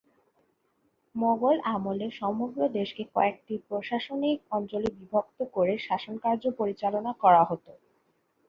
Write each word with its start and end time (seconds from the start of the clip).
মোগল 1.15 1.55
আমলে 1.73 2.07
সমগ্র 2.19 2.59
দেশকে 2.77 3.03
কয়েকটি 3.15 3.53
প্রশাসনিক 3.67 4.37
অঞ্চলে 4.51 4.89
বিভক্ত 4.97 5.39
করে 5.55 5.73
শাসনকার্য 5.87 6.43
পরিচালনা 6.59 7.11
করা 7.23 7.43
হতো। 7.43 7.71